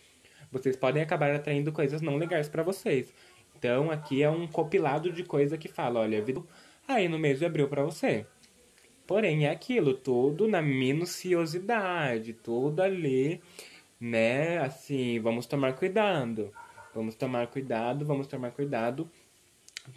Vocês 0.53 0.77
podem 0.77 1.03
acabar 1.03 1.35
atraindo 1.35 1.73
coisas 1.73 2.03
não 2.03 2.19
legais 2.19 2.47
para 2.47 2.63
vocês. 2.63 3.11
Então 3.59 3.91
aqui 3.91 4.23
é 4.23 4.29
um 4.29 4.47
compilado 4.47 5.11
de 5.11 5.25
coisa 5.25 5.57
que 5.57 5.67
fala, 5.67 6.01
olha, 6.01 6.21
vida 6.21 6.43
aí 6.87 7.09
no 7.09 7.19
mês 7.19 7.39
de 7.39 7.47
abril 7.47 7.69
para 7.69 7.83
você. 7.83 8.27
Porém, 9.09 9.47
é 9.47 9.51
aquilo, 9.51 9.95
tudo 9.95 10.47
na 10.47 10.61
minuciosidade, 10.61 12.35
tudo 12.35 12.83
ali, 12.83 13.41
né? 13.99 14.59
Assim, 14.59 15.19
vamos 15.19 15.47
tomar 15.47 15.75
cuidado. 15.75 16.53
Vamos 16.95 17.15
tomar 17.15 17.47
cuidado, 17.47 18.05
vamos 18.05 18.27
tomar 18.27 18.51
cuidado 18.51 19.11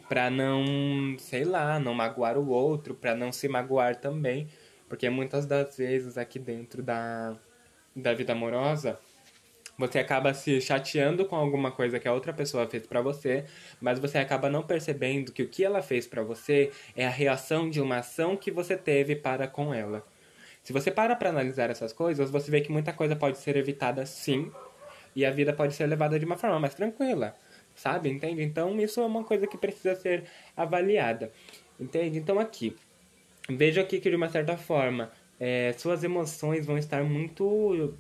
para 0.08 0.30
não, 0.30 1.18
sei 1.20 1.44
lá, 1.44 1.78
não 1.78 1.94
magoar 1.94 2.38
o 2.38 2.48
outro, 2.48 2.96
para 2.96 3.14
não 3.14 3.34
se 3.34 3.50
magoar 3.50 3.98
também, 3.98 4.48
porque 4.88 5.10
muitas 5.10 5.46
das 5.46 5.76
vezes 5.76 6.18
aqui 6.18 6.40
dentro 6.40 6.82
da, 6.82 7.38
da 7.94 8.14
vida 8.14 8.32
amorosa, 8.32 8.98
você 9.82 9.98
acaba 9.98 10.32
se 10.34 10.62
chateando 10.62 11.26
com 11.26 11.36
alguma 11.36 11.72
coisa 11.72 12.00
que 12.00 12.08
a 12.08 12.14
outra 12.14 12.32
pessoa 12.32 12.70
fez 12.70 12.86
para 12.86 13.02
você, 13.02 13.46
mas 13.82 13.98
você 13.98 14.20
acaba 14.20 14.48
não 14.48 14.62
percebendo 14.62 15.32
que 15.32 15.42
o 15.42 15.48
que 15.48 15.66
ela 15.66 15.82
fez 15.82 16.06
para 16.06 16.22
você 16.22 16.72
é 16.96 17.06
a 17.06 17.10
reação 17.10 17.68
de 17.68 17.82
uma 17.82 17.98
ação 17.98 18.38
que 18.38 18.52
você 18.52 18.78
teve 18.78 19.16
para 19.16 19.48
com 19.48 19.74
ela. 19.74 20.06
Se 20.64 20.72
você 20.72 20.92
para 20.92 21.16
para 21.16 21.32
analisar 21.32 21.72
essas 21.72 21.92
coisas, 21.92 22.30
você 22.30 22.52
vê 22.52 22.62
que 22.62 22.72
muita 22.72 22.94
coisa 22.94 23.16
pode 23.16 23.40
ser 23.40 23.58
evitada 23.58 24.06
sim, 24.06 24.52
e 25.16 25.26
a 25.26 25.32
vida 25.32 25.52
pode 25.52 25.74
ser 25.74 25.88
levada 25.88 26.20
de 26.20 26.26
uma 26.26 26.38
forma 26.38 26.60
mais 26.60 26.76
tranquila, 26.76 27.36
sabe? 27.76 28.10
Entende? 28.10 28.44
Então 28.44 28.80
isso 28.80 29.02
é 29.02 29.06
uma 29.06 29.24
coisa 29.24 29.48
que 29.48 29.58
precisa 29.58 29.96
ser 29.96 30.26
avaliada, 30.56 31.32
entende? 31.80 32.20
Então 32.20 32.40
aqui, 32.40 32.76
veja 33.50 33.82
aqui 33.82 34.00
que 34.00 34.12
de 34.12 34.16
uma 34.16 34.30
certa 34.30 34.56
forma, 34.56 35.12
é, 35.40 35.74
suas 35.74 36.04
emoções 36.04 36.68
vão 36.68 36.78
estar 36.78 37.04
muito 37.04 37.98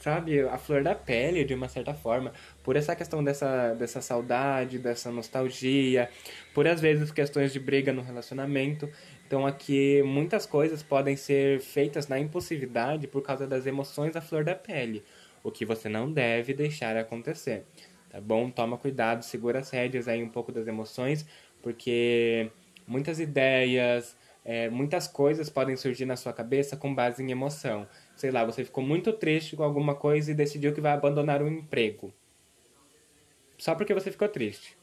sabe, 0.00 0.40
a 0.40 0.56
flor 0.58 0.82
da 0.82 0.94
pele 0.94 1.44
de 1.44 1.54
uma 1.54 1.68
certa 1.68 1.94
forma, 1.94 2.32
por 2.64 2.74
essa 2.74 2.96
questão 2.96 3.22
dessa, 3.22 3.74
dessa 3.74 4.00
saudade, 4.00 4.78
dessa 4.78 5.10
nostalgia, 5.12 6.08
por 6.54 6.66
às 6.66 6.80
vezes 6.80 7.12
questões 7.12 7.52
de 7.52 7.60
briga 7.60 7.92
no 7.92 8.02
relacionamento. 8.02 8.88
Então 9.26 9.46
aqui 9.46 10.02
muitas 10.02 10.46
coisas 10.46 10.82
podem 10.82 11.16
ser 11.16 11.60
feitas 11.60 12.08
na 12.08 12.18
impulsividade 12.18 13.06
por 13.06 13.22
causa 13.22 13.46
das 13.46 13.66
emoções 13.66 14.16
à 14.16 14.20
flor 14.20 14.42
da 14.42 14.54
pele, 14.54 15.04
o 15.44 15.50
que 15.50 15.64
você 15.64 15.88
não 15.88 16.10
deve 16.10 16.54
deixar 16.54 16.96
acontecer. 16.96 17.64
Tá 18.10 18.20
bom? 18.20 18.50
Toma 18.50 18.76
cuidado, 18.76 19.22
segura 19.22 19.60
as 19.60 19.70
rédeas 19.70 20.08
aí 20.08 20.20
um 20.22 20.28
pouco 20.28 20.50
das 20.50 20.66
emoções, 20.66 21.24
porque 21.62 22.50
muitas 22.86 23.20
ideias, 23.20 24.16
é, 24.44 24.68
muitas 24.68 25.06
coisas 25.06 25.50
podem 25.50 25.76
surgir 25.76 26.06
na 26.06 26.16
sua 26.16 26.32
cabeça 26.32 26.76
com 26.76 26.94
base 26.94 27.22
em 27.22 27.30
emoção 27.30 27.86
sei 28.20 28.30
lá, 28.30 28.44
você 28.44 28.62
ficou 28.62 28.84
muito 28.84 29.14
triste 29.14 29.56
com 29.56 29.62
alguma 29.62 29.94
coisa 29.94 30.30
e 30.30 30.34
decidiu 30.34 30.74
que 30.74 30.80
vai 30.80 30.92
abandonar 30.92 31.40
o 31.42 31.48
emprego. 31.48 32.12
Só 33.56 33.74
porque 33.74 33.94
você 33.94 34.10
ficou 34.10 34.28
triste. 34.28 34.76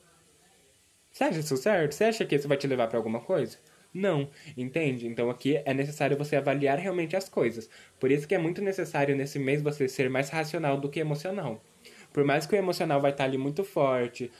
Você 1.11 1.23
acha 1.23 1.39
isso 1.39 1.55
certo? 1.55 1.93
Você 1.93 2.05
acha 2.05 2.25
que 2.25 2.35
isso 2.35 2.47
vai 2.47 2.57
te 2.57 2.65
levar 2.65 2.87
para 2.87 2.97
alguma 2.97 3.19
coisa? 3.19 3.59
Não, 3.93 4.29
entende? 4.57 5.07
Então 5.07 5.29
aqui 5.29 5.61
é 5.65 5.73
necessário 5.73 6.17
você 6.17 6.35
avaliar 6.35 6.79
realmente 6.79 7.15
as 7.15 7.29
coisas. 7.29 7.69
Por 7.99 8.11
isso 8.11 8.27
que 8.27 8.33
é 8.33 8.39
muito 8.39 8.61
necessário 8.61 9.15
nesse 9.15 9.37
mês 9.37 9.61
você 9.61 9.87
ser 9.87 10.09
mais 10.09 10.29
racional 10.29 10.79
do 10.79 10.89
que 10.89 10.99
emocional. 10.99 11.63
Por 12.11 12.23
mais 12.23 12.47
que 12.47 12.55
o 12.55 12.57
emocional 12.57 12.99
vai 12.99 13.11
estar 13.11 13.25
ali 13.25 13.37
muito 13.37 13.63
forte 13.63 14.31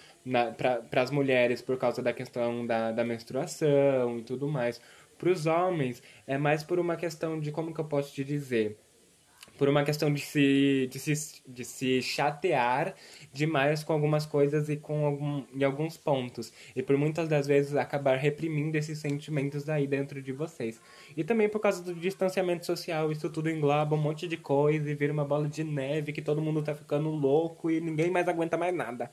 para 0.57 1.01
as 1.01 1.11
mulheres 1.11 1.61
por 1.61 1.77
causa 1.77 2.01
da 2.01 2.11
questão 2.11 2.65
da, 2.65 2.91
da 2.91 3.03
menstruação 3.03 4.17
e 4.17 4.23
tudo 4.23 4.47
mais. 4.47 4.81
Para 5.17 5.29
os 5.29 5.45
homens 5.45 6.01
é 6.25 6.37
mais 6.37 6.63
por 6.63 6.79
uma 6.79 6.95
questão 6.95 7.39
de 7.39 7.51
como 7.51 7.73
que 7.73 7.79
eu 7.79 7.85
posso 7.85 8.13
te 8.13 8.23
dizer 8.23 8.77
por 9.57 9.67
uma 9.67 9.83
questão 9.83 10.13
de 10.13 10.21
se, 10.21 10.87
de 10.89 10.99
se, 10.99 11.41
de 11.47 11.65
se 11.65 12.01
chatear 12.01 12.93
demais 13.33 13.83
com 13.83 13.91
algumas 13.91 14.25
coisas 14.25 14.69
e 14.69 14.77
com 14.77 15.05
algum, 15.05 15.43
em 15.53 15.63
alguns 15.63 15.97
pontos. 15.97 16.53
E 16.75 16.83
por 16.83 16.95
muitas 16.95 17.27
das 17.27 17.47
vezes 17.47 17.75
acabar 17.75 18.17
reprimindo 18.17 18.77
esses 18.77 18.99
sentimentos 18.99 19.67
aí 19.67 19.87
dentro 19.87 20.21
de 20.21 20.31
vocês. 20.31 20.79
E 21.15 21.23
também 21.23 21.49
por 21.49 21.59
causa 21.59 21.81
do 21.81 21.95
distanciamento 21.95 22.65
social, 22.65 23.11
isso 23.11 23.29
tudo 23.29 23.49
engloba 23.49 23.95
um 23.95 24.01
monte 24.01 24.27
de 24.27 24.37
coisa 24.37 24.89
e 24.89 24.95
vira 24.95 25.11
uma 25.11 25.25
bola 25.25 25.47
de 25.47 25.63
neve 25.63 26.13
que 26.13 26.21
todo 26.21 26.41
mundo 26.41 26.61
tá 26.61 26.75
ficando 26.75 27.09
louco 27.09 27.71
e 27.71 27.81
ninguém 27.81 28.11
mais 28.11 28.27
aguenta 28.27 28.57
mais 28.57 28.75
nada, 28.75 29.11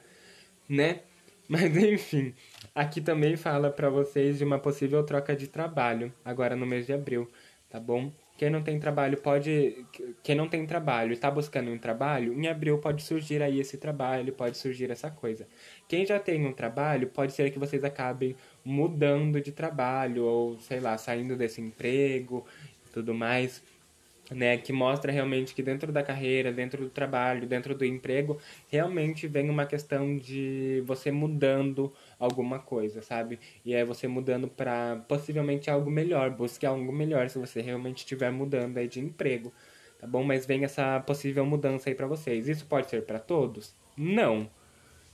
né? 0.68 1.00
Mas 1.48 1.76
enfim, 1.76 2.34
aqui 2.74 3.00
também 3.00 3.36
fala 3.36 3.70
para 3.70 3.90
vocês 3.90 4.38
de 4.38 4.44
uma 4.44 4.58
possível 4.58 5.02
troca 5.04 5.36
de 5.36 5.48
trabalho, 5.48 6.12
agora 6.24 6.56
no 6.56 6.66
mês 6.66 6.86
de 6.86 6.92
abril, 6.92 7.30
tá 7.68 7.78
bom? 7.78 8.12
Quem 8.36 8.50
não 8.50 8.62
tem 8.64 8.80
trabalho 8.80 9.16
pode. 9.18 9.86
Quem 10.22 10.34
não 10.34 10.48
tem 10.48 10.66
trabalho 10.66 11.10
e 11.10 11.14
está 11.14 11.30
buscando 11.30 11.70
um 11.70 11.78
trabalho, 11.78 12.32
em 12.32 12.48
abril 12.48 12.78
pode 12.78 13.02
surgir 13.02 13.40
aí 13.40 13.60
esse 13.60 13.78
trabalho, 13.78 14.32
pode 14.32 14.58
surgir 14.58 14.90
essa 14.90 15.08
coisa. 15.08 15.46
Quem 15.88 16.04
já 16.04 16.18
tem 16.18 16.44
um 16.44 16.52
trabalho, 16.52 17.08
pode 17.08 17.32
ser 17.32 17.50
que 17.52 17.58
vocês 17.60 17.84
acabem 17.84 18.34
mudando 18.64 19.40
de 19.40 19.52
trabalho, 19.52 20.24
ou 20.24 20.58
sei 20.58 20.80
lá, 20.80 20.98
saindo 20.98 21.36
desse 21.36 21.60
emprego 21.60 22.44
tudo 22.94 23.12
mais 23.12 23.60
né, 24.30 24.56
que 24.56 24.72
mostra 24.72 25.12
realmente 25.12 25.54
que 25.54 25.62
dentro 25.62 25.92
da 25.92 26.02
carreira, 26.02 26.52
dentro 26.52 26.82
do 26.84 26.90
trabalho, 26.90 27.46
dentro 27.46 27.74
do 27.74 27.84
emprego, 27.84 28.38
realmente 28.70 29.26
vem 29.26 29.50
uma 29.50 29.66
questão 29.66 30.16
de 30.16 30.82
você 30.86 31.10
mudando 31.10 31.92
alguma 32.18 32.58
coisa, 32.58 33.02
sabe? 33.02 33.38
E 33.64 33.74
é 33.74 33.84
você 33.84 34.08
mudando 34.08 34.48
para 34.48 34.96
possivelmente 35.08 35.70
algo 35.70 35.90
melhor, 35.90 36.30
busque 36.30 36.64
algo 36.64 36.92
melhor 36.92 37.28
se 37.28 37.38
você 37.38 37.60
realmente 37.60 37.98
estiver 37.98 38.30
mudando 38.30 38.78
aí 38.78 38.88
de 38.88 39.00
emprego, 39.00 39.52
tá 39.98 40.06
bom? 40.06 40.24
Mas 40.24 40.46
vem 40.46 40.64
essa 40.64 41.00
possível 41.00 41.44
mudança 41.44 41.90
aí 41.90 41.94
para 41.94 42.06
vocês. 42.06 42.48
Isso 42.48 42.64
pode 42.66 42.88
ser 42.88 43.02
para 43.02 43.18
todos? 43.18 43.74
Não. 43.96 44.48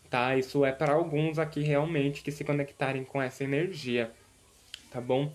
Tá? 0.08 0.36
Isso 0.36 0.64
é 0.64 0.72
para 0.72 0.92
alguns 0.92 1.38
aqui 1.38 1.60
realmente 1.60 2.22
que 2.22 2.32
se 2.32 2.42
conectarem 2.44 3.04
com 3.04 3.22
essa 3.22 3.44
energia, 3.44 4.10
tá 4.90 5.00
bom? 5.00 5.32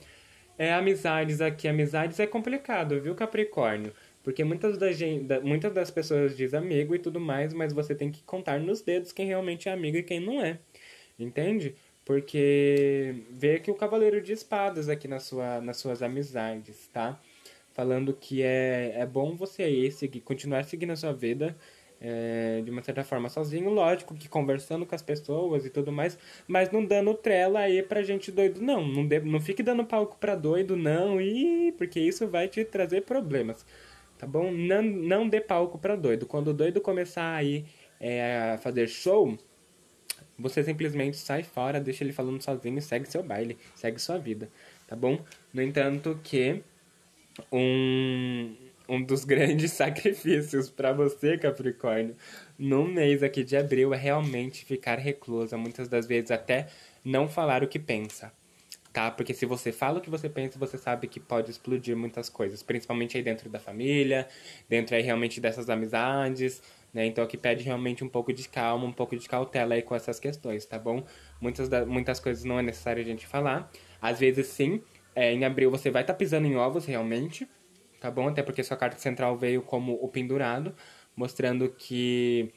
É, 0.58 0.74
amizades 0.74 1.42
aqui, 1.42 1.68
amizades 1.68 2.20
é 2.20 2.26
complicado, 2.28 3.00
viu, 3.02 3.14
Capricórnio? 3.14 3.94
Porque 4.24 4.44
muitas, 4.44 4.78
da 4.78 4.92
gente, 4.92 5.28
muitas 5.44 5.74
das 5.74 5.92
pessoas 5.92 6.36
dizem 6.36 6.60
amigo 6.60 6.96
e 6.96 7.00
tudo 7.00 7.20
mais, 7.20 7.54
mas 7.54 7.74
você 7.74 7.94
tem 7.94 8.12
que 8.12 8.24
contar 8.24 8.60
nos 8.60 8.82
dedos 8.82 9.12
quem 9.12 9.28
realmente 9.28 9.70
é 9.70 9.72
amigo 9.72 9.98
e 9.98 10.04
quem 10.04 10.20
não 10.20 10.42
é. 10.42 10.60
Entende? 11.20 11.76
Porque 12.04 13.24
vê 13.32 13.56
aqui 13.56 13.70
o 13.70 13.76
Cavaleiro 13.76 14.22
de 14.22 14.34
Espadas 14.34 14.90
aqui 14.90 15.08
na 15.08 15.20
sua, 15.20 15.62
nas 15.62 15.78
suas 15.78 16.02
amizades, 16.02 16.88
tá? 16.94 17.20
Falando 17.74 18.14
que 18.14 18.42
é, 18.42 18.94
é 18.96 19.06
bom 19.06 19.36
você 19.36 19.64
aí 19.64 19.92
seguir, 19.92 20.22
continuar 20.22 20.64
seguindo 20.64 20.92
a 20.92 20.96
sua 20.96 21.12
vida 21.14 21.56
é, 22.00 22.62
de 22.64 22.70
uma 22.72 22.82
certa 22.84 23.04
forma 23.04 23.30
sozinho, 23.30 23.70
lógico 23.70 24.14
que 24.16 24.28
conversando 24.28 24.86
com 24.86 24.94
as 24.94 25.02
pessoas 25.02 25.66
e 25.66 25.70
tudo 25.70 25.92
mais, 25.92 26.18
mas 26.48 26.72
não 26.72 26.86
dando 26.86 27.14
trela 27.14 27.60
aí 27.60 27.82
pra 27.82 28.04
gente 28.04 28.32
doido, 28.32 28.62
não. 28.62 28.88
Não, 28.88 29.08
de, 29.08 29.20
não 29.22 29.40
fique 29.40 29.64
dando 29.64 29.86
palco 29.86 30.18
pra 30.18 30.36
doido, 30.36 30.75
não, 30.75 31.20
e 31.20 31.74
porque 31.78 32.00
isso 32.00 32.28
vai 32.28 32.48
te 32.48 32.64
trazer 32.66 33.02
problemas, 33.02 33.66
tá 34.18 34.28
bom? 34.28 34.52
Não, 34.52 34.82
não 34.82 35.30
dê 35.30 35.42
palco 35.42 35.78
pra 35.78 35.96
doido. 35.96 36.25
Quando 36.25 36.50
o 36.50 36.54
doido 36.54 36.82
começar 36.82 37.34
aí 37.36 37.66
é, 38.00 38.54
a 38.54 38.58
fazer 38.58 38.88
show, 38.88 39.38
você 40.38 40.64
simplesmente 40.64 41.18
sai 41.18 41.44
fora, 41.44 41.80
deixa 41.80 42.04
ele 42.04 42.12
falando 42.14 42.42
sozinho 42.42 42.78
e 42.78 42.82
segue 42.82 43.10
seu 43.10 43.24
baile, 43.24 43.58
segue 43.74 44.00
sua 44.00 44.18
vida, 44.18 44.50
tá 44.88 44.96
bom? 44.96 45.20
No 45.54 45.62
entanto 45.62 46.20
que 46.24 46.62
um 47.52 48.56
um 48.88 49.04
dos 49.04 49.24
grandes 49.25 49.72
sacrifícios 49.72 50.70
para 50.70 50.94
você, 50.94 51.38
Capricórnio, 51.38 52.15
no 52.58 52.86
mês 52.86 53.24
aqui 53.24 53.44
de 53.44 53.58
abril 53.58 53.94
é 53.94 53.98
realmente 53.98 54.65
ficar 54.65 54.98
reclusa, 54.98 55.58
muitas 55.58 55.88
das 55.88 56.06
vezes 56.06 56.32
até 56.32 56.68
não 57.04 57.27
falar 57.27 57.63
o 57.63 57.68
que 57.68 57.80
pensa, 57.80 58.32
tá? 58.92 59.12
Porque 59.12 59.34
se 59.34 59.46
você 59.46 59.72
fala 59.72 60.00
o 60.00 60.01
que 60.01 60.10
você 60.10 60.30
pensa, 60.30 60.58
você 60.58 60.77
sabe 60.77 61.08
que 61.08 61.20
pode 61.20 61.51
explodir 61.51 61.96
muitas 61.96 62.30
coisas, 62.30 62.63
principalmente 62.63 63.18
aí 63.18 63.24
dentro 63.24 63.50
da 63.50 63.60
família, 63.60 64.27
dentro 64.70 64.96
aí 64.96 65.01
realmente 65.01 65.42
dessas 65.42 65.70
amizades, 65.70 66.62
né? 66.94 67.06
Então 67.06 67.22
aqui 67.22 67.36
pede 67.36 67.63
realmente 67.63 68.06
um 68.06 68.10
pouco 68.10 68.32
de 68.32 68.48
calma, 68.48 68.86
um 68.86 68.94
pouco 68.94 69.18
de 69.18 69.27
cautela 69.27 69.75
aí 69.75 69.82
com 69.82 69.94
essas 69.94 70.18
questões, 70.18 70.65
tá 70.65 70.80
bom? 70.80 71.04
Muitas, 71.42 71.68
da, 71.68 71.86
muitas 71.86 72.22
coisas 72.22 72.46
não 72.46 72.58
é 72.58 72.62
necessário 72.62 73.04
a 73.04 73.06
gente 73.06 73.27
falar, 73.27 73.70
às 74.01 74.18
vezes 74.18 74.48
sim, 74.48 74.81
é, 75.14 75.33
em 75.33 75.44
abril 75.44 75.70
você 75.70 75.92
vai 75.92 76.03
estar 76.03 76.14
tá 76.14 76.18
pisando 76.18 76.48
em 76.48 76.55
ovos 76.55 76.86
realmente, 76.86 77.46
tá 78.05 78.11
bom? 78.11 78.27
Até 78.27 78.44
porque 78.44 78.63
sua 78.63 78.77
carta 78.77 79.00
central 79.00 79.35
veio 79.35 79.63
como 79.63 79.94
o 79.94 80.07
pendurado, 80.07 80.75
mostrando 81.15 81.70
que 81.70 82.53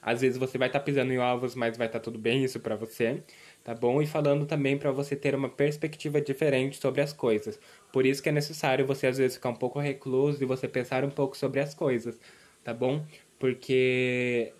às 0.00 0.22
vezes 0.22 0.38
você 0.38 0.56
vai 0.56 0.68
estar 0.68 0.78
tá 0.78 0.84
pisando 0.84 1.12
em 1.12 1.18
ovos, 1.18 1.54
mas 1.54 1.76
vai 1.76 1.86
estar 1.86 1.98
tá 1.98 2.04
tudo 2.04 2.18
bem 2.18 2.42
isso 2.44 2.58
para 2.60 2.76
você, 2.76 3.22
tá 3.62 3.74
bom? 3.74 4.00
E 4.00 4.06
falando 4.06 4.46
também 4.46 4.78
para 4.78 4.90
você 4.90 5.14
ter 5.14 5.34
uma 5.34 5.50
perspectiva 5.50 6.18
diferente 6.18 6.78
sobre 6.78 7.02
as 7.02 7.12
coisas. 7.12 7.60
Por 7.92 8.06
isso 8.06 8.22
que 8.22 8.30
é 8.30 8.32
necessário 8.32 8.86
você 8.86 9.08
às 9.08 9.18
vezes 9.18 9.36
ficar 9.36 9.50
um 9.50 9.54
pouco 9.54 9.78
recluso 9.78 10.42
e 10.42 10.46
você 10.46 10.66
pensar 10.66 11.04
um 11.04 11.10
pouco 11.10 11.36
sobre 11.36 11.60
as 11.60 11.74
coisas, 11.74 12.18
tá 12.64 12.72
bom? 12.72 13.04
Porque 13.38 14.54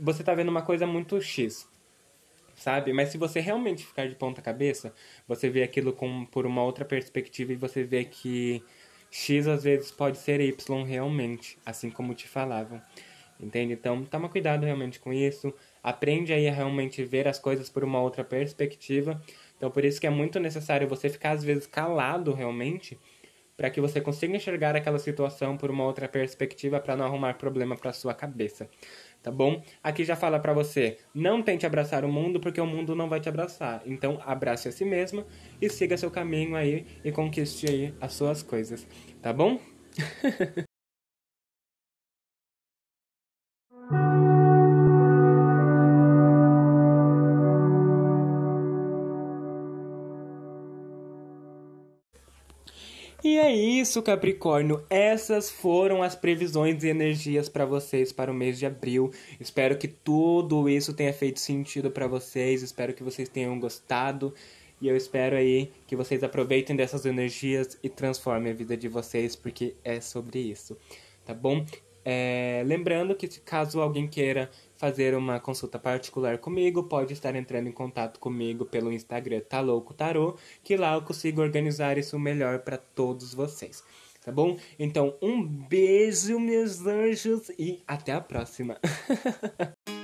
você 0.00 0.24
tá 0.24 0.34
vendo 0.34 0.48
uma 0.48 0.62
coisa 0.62 0.86
muito 0.86 1.20
X, 1.20 1.68
sabe? 2.56 2.90
Mas 2.94 3.10
se 3.10 3.18
você 3.18 3.38
realmente 3.40 3.84
ficar 3.84 4.08
de 4.08 4.14
ponta 4.14 4.40
cabeça, 4.40 4.94
você 5.26 5.50
vê 5.50 5.62
aquilo 5.62 5.92
com, 5.92 6.24
por 6.24 6.46
uma 6.46 6.62
outra 6.62 6.86
perspectiva 6.86 7.52
e 7.52 7.56
você 7.56 7.84
vê 7.84 8.04
que 8.04 8.62
X 9.10 9.46
às 9.46 9.64
vezes 9.64 9.90
pode 9.90 10.18
ser 10.18 10.40
Y 10.40 10.84
realmente, 10.84 11.58
assim 11.64 11.90
como 11.90 12.14
te 12.14 12.28
falavam. 12.28 12.80
Entende? 13.40 13.72
Então, 13.72 14.04
toma 14.04 14.28
cuidado 14.28 14.64
realmente 14.64 14.98
com 14.98 15.12
isso. 15.12 15.54
Aprende 15.82 16.32
aí 16.32 16.48
a 16.48 16.52
realmente 16.52 17.04
ver 17.04 17.28
as 17.28 17.38
coisas 17.38 17.70
por 17.70 17.84
uma 17.84 18.00
outra 18.00 18.24
perspectiva. 18.24 19.20
Então, 19.56 19.70
por 19.70 19.84
isso 19.84 20.00
que 20.00 20.06
é 20.06 20.10
muito 20.10 20.40
necessário 20.40 20.88
você 20.88 21.08
ficar 21.08 21.30
às 21.30 21.44
vezes 21.44 21.66
calado 21.66 22.32
realmente, 22.32 22.98
para 23.58 23.68
que 23.68 23.80
você 23.80 24.00
consiga 24.00 24.34
enxergar 24.34 24.74
aquela 24.74 24.98
situação 24.98 25.58
por 25.58 25.70
uma 25.70 25.84
outra 25.84 26.08
perspectiva 26.08 26.80
para 26.80 26.96
não 26.96 27.04
arrumar 27.04 27.34
problema 27.34 27.76
para 27.76 27.92
sua 27.92 28.14
cabeça 28.14 28.70
tá 29.22 29.30
bom? 29.30 29.62
Aqui 29.82 30.04
já 30.04 30.16
fala 30.16 30.38
para 30.38 30.52
você, 30.52 30.98
não 31.14 31.42
tente 31.42 31.66
abraçar 31.66 32.04
o 32.04 32.08
mundo 32.08 32.40
porque 32.40 32.60
o 32.60 32.66
mundo 32.66 32.94
não 32.94 33.08
vai 33.08 33.20
te 33.20 33.28
abraçar. 33.28 33.82
Então, 33.84 34.20
abrace 34.24 34.68
a 34.68 34.72
si 34.72 34.84
mesmo 34.84 35.24
e 35.60 35.68
siga 35.68 35.96
seu 35.96 36.10
caminho 36.10 36.56
aí 36.56 36.86
e 37.04 37.12
conquiste 37.12 37.68
aí 37.68 37.94
as 38.00 38.12
suas 38.12 38.42
coisas, 38.42 38.86
tá 39.20 39.32
bom? 39.32 39.58
isso, 53.80 54.02
Capricórnio. 54.02 54.84
Essas 54.90 55.50
foram 55.50 56.02
as 56.02 56.14
previsões 56.14 56.82
e 56.82 56.88
energias 56.88 57.48
para 57.48 57.64
vocês 57.64 58.12
para 58.12 58.30
o 58.30 58.34
mês 58.34 58.58
de 58.58 58.66
abril. 58.66 59.10
Espero 59.40 59.76
que 59.76 59.88
tudo 59.88 60.68
isso 60.68 60.92
tenha 60.92 61.12
feito 61.12 61.40
sentido 61.40 61.90
para 61.90 62.06
vocês. 62.06 62.62
Espero 62.62 62.92
que 62.92 63.02
vocês 63.02 63.28
tenham 63.28 63.58
gostado. 63.58 64.34
E 64.80 64.88
eu 64.88 64.96
espero 64.96 65.36
aí 65.36 65.72
que 65.86 65.96
vocês 65.96 66.22
aproveitem 66.22 66.76
dessas 66.76 67.04
energias 67.04 67.78
e 67.82 67.88
transformem 67.88 68.52
a 68.52 68.54
vida 68.54 68.76
de 68.76 68.88
vocês, 68.88 69.34
porque 69.34 69.74
é 69.82 70.00
sobre 70.00 70.38
isso, 70.38 70.76
tá 71.24 71.34
bom? 71.34 71.64
É, 72.10 72.62
lembrando 72.64 73.14
que 73.14 73.28
caso 73.40 73.82
alguém 73.82 74.08
queira 74.08 74.50
fazer 74.78 75.14
uma 75.14 75.38
consulta 75.38 75.78
particular 75.78 76.38
comigo, 76.38 76.84
pode 76.84 77.12
estar 77.12 77.36
entrando 77.36 77.68
em 77.68 77.72
contato 77.72 78.18
comigo 78.18 78.64
pelo 78.64 78.90
Instagram 78.90 79.40
Tá 79.40 79.60
Louco 79.60 79.92
Tarô, 79.92 80.34
que 80.64 80.74
lá 80.74 80.94
eu 80.94 81.02
consigo 81.02 81.42
organizar 81.42 81.98
isso 81.98 82.18
melhor 82.18 82.60
para 82.60 82.78
todos 82.78 83.34
vocês. 83.34 83.84
Tá 84.24 84.32
bom? 84.32 84.56
Então, 84.78 85.16
um 85.20 85.46
beijo, 85.46 86.40
meus 86.40 86.86
anjos, 86.86 87.50
e 87.58 87.82
até 87.86 88.12
a 88.12 88.22
próxima. 88.22 88.78